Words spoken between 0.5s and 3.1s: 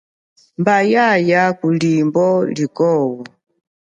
Mba, yaaya kulimbo likwo.